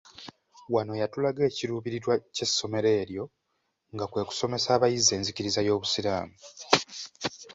[0.73, 3.23] Wano yatulaga ekiruubirirwa ky'essomero eryo
[3.93, 6.35] nga kwe kusomesa abayizi enzikiriza y'obusiraamu.